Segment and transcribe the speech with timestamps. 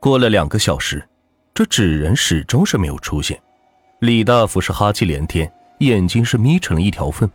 [0.00, 1.06] 过了两个小时，
[1.52, 3.38] 这纸人始终是没有出现。
[3.98, 7.30] 李大福是哈气连天，眼睛是眯成了一条缝。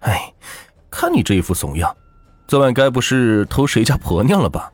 [0.00, 0.34] 哎，
[0.90, 1.96] 看你这一副怂样，
[2.48, 4.72] 昨晚该不是偷谁家婆娘了吧？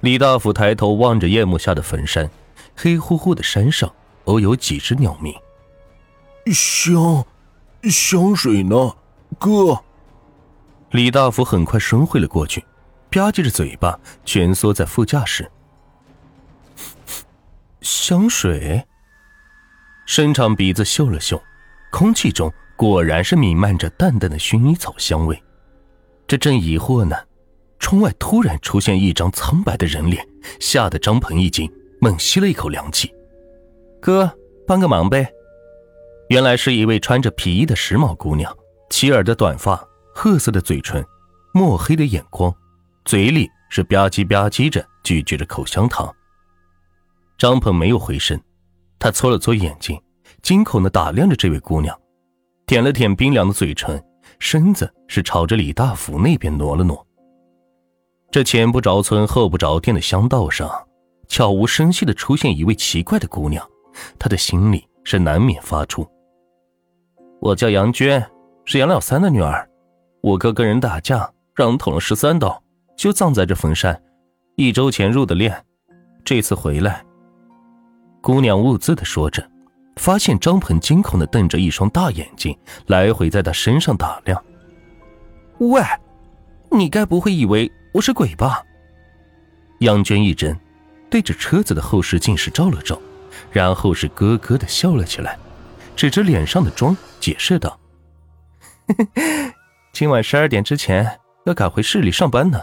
[0.00, 2.30] 李大福抬头望着夜幕下的坟山，
[2.76, 3.90] 黑乎乎的山上
[4.24, 5.34] 偶有几只鸟鸣。
[6.52, 7.24] 香，
[7.84, 8.94] 香水呢，
[9.38, 9.80] 哥？
[10.90, 12.60] 李大福很快伸回了过去，
[13.08, 15.50] 吧唧着嘴巴蜷缩在副驾驶。
[17.82, 18.82] 香水。
[20.06, 21.42] 伸长鼻子嗅了嗅，
[21.90, 25.40] 空气中果然是弥漫着淡淡的薰衣草香味。
[26.26, 27.16] 这正疑惑呢，
[27.78, 30.26] 窗外突然出现一张苍白的人脸，
[30.58, 33.12] 吓得张鹏一惊，猛吸了一口凉气。
[34.00, 34.30] 哥，
[34.66, 35.30] 帮个忙呗。
[36.28, 38.56] 原来是一位穿着皮衣的时髦姑娘，
[38.90, 39.82] 齐耳的短发，
[40.14, 41.04] 褐色的嘴唇，
[41.52, 42.54] 墨黑的眼光，
[43.04, 46.12] 嘴里是吧唧吧唧着咀嚼着口香糖。
[47.38, 48.40] 张鹏没有回身。
[48.98, 50.00] 他搓了搓眼睛，
[50.42, 51.98] 惊恐的打量着这位姑娘，
[52.66, 54.02] 舔了舔冰凉的嘴唇，
[54.38, 57.04] 身子是朝着李大福那边挪了挪。
[58.30, 60.70] 这前不着村后不着店的乡道上，
[61.26, 63.68] 悄无声息的出现一位奇怪的姑娘，
[64.18, 66.08] 他的心里是难免发出。
[67.40, 68.24] 我叫杨娟，
[68.64, 69.68] 是杨老三的女儿，
[70.22, 72.62] 我哥跟人打架，让人捅了十三刀，
[72.96, 74.00] 就葬在这坟山。
[74.54, 75.60] 一周前入的殓，
[76.24, 77.04] 这次回来。
[78.22, 79.44] 姑娘兀自的说着，
[79.96, 82.56] 发现张鹏惊恐的瞪着一双大眼睛，
[82.86, 84.42] 来回在他身上打量。
[85.58, 85.82] 喂，
[86.70, 88.62] 你该不会以为我是鬼吧？
[89.80, 90.56] 杨娟一怔，
[91.10, 92.96] 对着车子的后视镜是照了照，
[93.50, 95.36] 然后是咯咯的笑了起来，
[95.96, 97.76] 指着脸上的妆解释道
[99.92, 102.62] ：“今晚十二点之前要赶回市里上班呢。”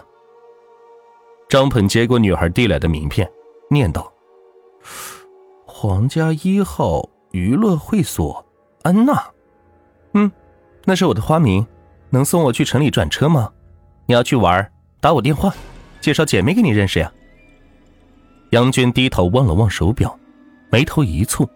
[1.49, 3.30] 张鹏接过女孩递来的名片，
[3.69, 4.09] 念道。
[5.81, 8.45] 皇家一号娱乐会所，
[8.81, 9.25] 安娜。
[10.13, 10.30] 嗯，
[10.83, 11.65] 那是我的花名。
[12.09, 13.49] 能送我去城里转车吗？
[14.05, 15.55] 你要去玩，打我电话，
[16.02, 17.09] 介绍姐妹给你认识呀。
[18.49, 20.20] 杨娟低头望了望手表，
[20.70, 21.48] 眉头一蹙。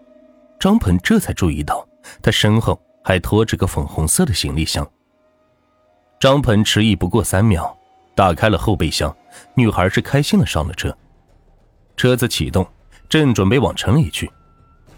[0.58, 1.86] 张鹏这才注意到，
[2.22, 4.90] 他身后还拖着个粉红色的行李箱。
[6.18, 7.78] 张鹏迟疑不过三秒，
[8.16, 9.14] 打开了后备箱，
[9.53, 10.98] 女孩是开心的上了车。
[11.98, 12.66] 车子启动。
[13.13, 14.28] 正准备往城里去，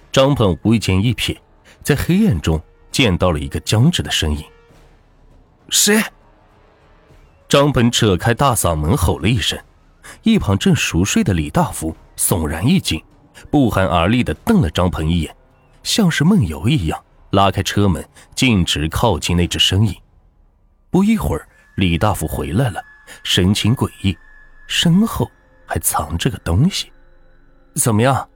[0.10, 1.38] 张鹏无意间一瞥，
[1.84, 2.58] 在黑暗中
[2.90, 4.42] 见到了一个僵直的身影。
[5.68, 6.02] 谁？
[7.50, 9.60] 张鹏扯开大嗓门吼了一声，
[10.24, 13.04] 一旁正熟睡的李大福悚然一惊，
[13.52, 15.36] 不寒而栗的瞪了张鹏一眼，
[15.84, 19.94] 像是梦游一样拉开车门，径直靠近那只身影。
[20.90, 21.46] 不一会儿，
[21.76, 22.82] 李大福回来了，
[23.26, 24.18] 神情诡异，
[24.68, 25.30] 身后
[25.66, 26.94] 还藏着个东西。
[27.76, 28.28] 怎么样？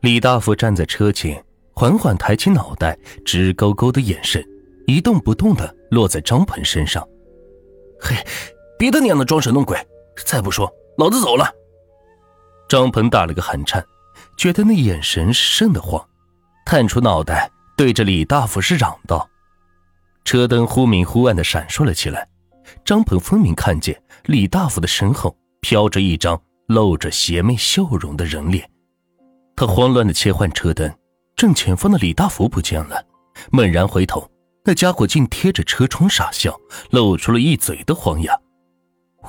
[0.00, 1.42] 李大福站在车前，
[1.74, 4.44] 缓缓抬起脑袋，直勾勾的眼神
[4.86, 7.02] 一动不动的落在张鹏身上。
[7.98, 8.14] 嘿，
[8.78, 9.78] 别他娘的装神弄鬼！
[10.26, 11.50] 再不说，老子走了！
[12.68, 13.84] 张鹏打了个寒颤，
[14.36, 16.06] 觉得那眼神是瘆得慌，
[16.66, 19.26] 探出脑袋对着李大福是嚷道
[20.24, 22.28] ：“车灯忽明忽暗的闪烁了起来，
[22.84, 26.38] 张鹏分明看见李大福的身后飘着一张。”
[26.74, 28.68] 露着邪魅笑容的人脸，
[29.54, 30.92] 他慌乱的切换车灯，
[31.36, 33.06] 正前方的李大福不见了，
[33.52, 34.28] 猛然回头，
[34.64, 36.58] 那家伙竟贴着车窗傻笑，
[36.90, 38.36] 露出了一嘴的黄牙。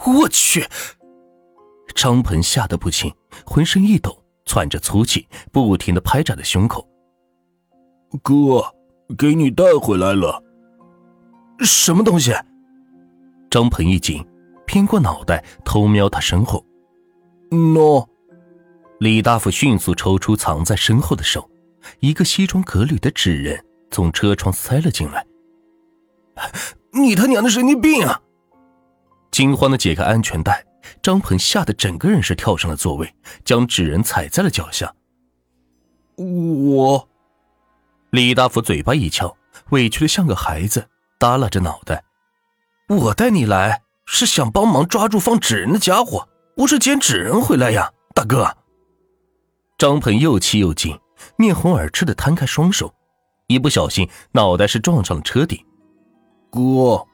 [0.08, 0.66] 我去！
[1.94, 3.14] 张鹏吓得不轻，
[3.46, 6.86] 浑身一抖，喘着粗气，不停的拍着的胸口。
[8.24, 8.64] 哥，
[9.16, 10.42] 给你带回来了。
[11.60, 12.34] 什么东西？
[13.52, 14.26] 张鹏一惊，
[14.66, 16.66] 偏过脑袋偷瞄他身后。
[17.56, 18.08] 喏，
[19.00, 21.50] 李大夫迅速抽出藏在身后的手，
[22.00, 25.26] 一个西装革履的纸人从车窗塞了进来。
[26.92, 28.22] 你他娘的神经病啊！
[29.32, 30.66] 惊慌的解开安全带，
[31.02, 34.94] 张鹏吓得整个人是跳上了座位，将纸人踩在了脚下。
[36.18, 37.08] 我，
[38.12, 39.36] 李大夫嘴巴一翘，
[39.70, 40.88] 委屈的像个孩子，
[41.20, 42.04] 耷拉着脑袋。
[42.88, 46.30] 我带你来是想帮忙抓住放纸人的家伙。
[46.56, 48.56] 不是捡纸人回来呀，大哥！
[49.78, 50.98] 张鹏又气又惊，
[51.38, 52.94] 面红耳赤的摊开双手，
[53.48, 55.60] 一不小心脑袋是撞上了车顶。
[56.50, 57.06] 哥，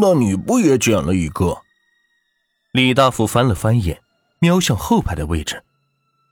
[0.00, 1.58] 那你不也捡了一个？
[2.72, 4.00] 李大福翻了翻眼，
[4.38, 5.62] 瞄向后排的位置。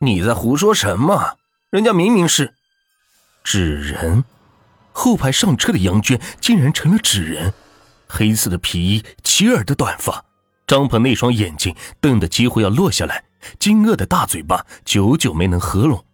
[0.01, 1.37] 你在胡说什么？
[1.71, 2.55] 人家明明是
[3.43, 4.25] 纸人。
[4.93, 7.53] 后排上车的杨娟竟然成了纸人，
[8.09, 10.25] 黑色的皮衣，齐耳的短发。
[10.67, 13.25] 张鹏那双眼睛瞪得几乎要落下来，
[13.59, 16.05] 惊愕的大嘴巴久久没能合拢。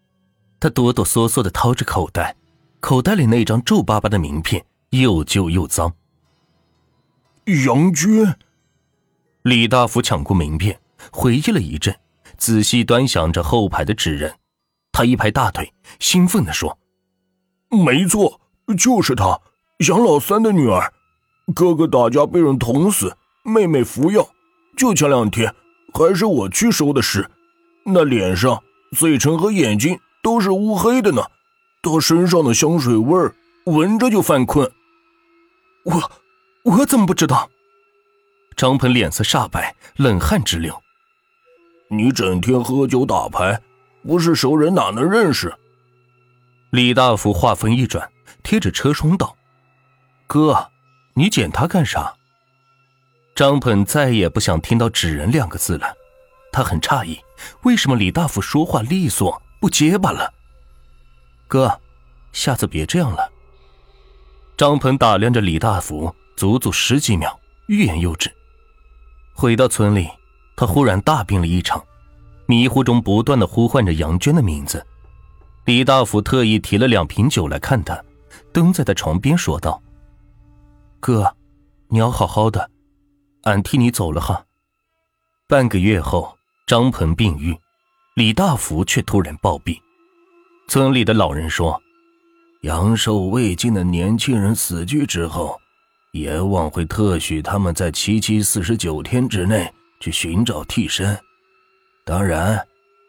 [0.59, 2.37] 他哆哆嗦嗦的掏着口袋，
[2.81, 5.95] 口袋里那张皱巴巴的名片又旧又脏。
[7.65, 8.37] 杨娟，
[9.43, 10.81] 李大福抢过名片，
[11.11, 11.97] 回忆了一阵，
[12.37, 14.35] 仔细端详着后排的纸人，
[14.93, 16.79] 他一拍大腿，兴奋地说
[17.71, 18.41] ：“没错，
[18.77, 19.41] 就是她，
[19.89, 20.93] 杨老三的女儿。
[21.55, 24.29] 哥哥打架被人捅死，妹妹服药，
[24.81, 25.55] 就前两天，
[25.93, 27.31] 还是我去收的尸。
[27.85, 28.63] 那脸上、
[28.97, 31.23] 嘴唇和眼睛。”都是乌黑的呢，
[31.81, 33.35] 他身上的香水味儿，
[33.65, 34.71] 闻着就犯困。
[35.85, 36.13] 我，
[36.63, 37.49] 我怎么不知道？
[38.55, 40.79] 张鹏脸色煞白，冷汗直流。
[41.89, 43.63] 你整天喝酒打牌，
[44.07, 45.55] 不是熟人哪能认识？
[46.69, 48.07] 李大福话锋一转，
[48.43, 49.35] 贴着车窗道
[50.29, 50.71] ：“哥，
[51.15, 52.13] 你捡他干啥？”
[53.41, 55.97] 张鹏再也不想听到“纸人”两个字了，
[56.53, 57.19] 他很诧异，
[57.63, 59.41] 为什么李大福说话利索？
[59.59, 60.31] 不结巴了，
[61.49, 61.81] 哥，
[62.33, 63.33] 下次别这样了。
[64.59, 68.31] 张鹏打量着李大福，足足十几秒，欲言又止。
[69.33, 70.11] 回到村里，
[70.55, 71.83] 他忽然大病了一场，
[72.45, 74.87] 迷糊中不断的呼唤着杨娟的名字。
[75.65, 77.99] 李大福特意提了两瓶酒来看他，
[78.53, 79.83] 蹲在他床边说道
[81.01, 81.35] ：“哥，
[81.89, 82.71] 你要好好的，
[83.43, 84.45] 俺替你走了哈。”
[85.49, 87.57] 半个月后，张鹏病愈。
[88.17, 89.79] 李大福却突然暴毙。
[90.69, 91.81] 村里的老人说
[92.63, 95.59] ：“阳寿未尽的年轻人死去之后，
[96.13, 101.19] 阎王会特许他们在七七四十九天之内去寻找替身。
[102.05, 102.63] 当然，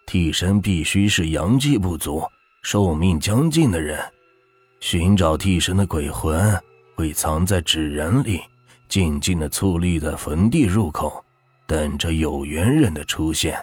[0.06, 2.24] 替身必须是阳气不足、
[2.62, 4.00] 寿命将近的人。
[4.80, 6.58] 寻找替身的鬼魂
[6.96, 8.42] 会藏在纸人里，
[8.92, 11.24] 静静的矗立在坟地入口，
[11.66, 13.58] 等着有缘人的出现。”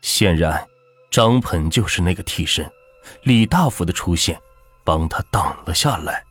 [0.00, 0.64] 显然，
[1.10, 2.70] 张鹏就是那个替身，
[3.24, 4.40] 李大福的出现，
[4.84, 6.24] 帮他挡了下来。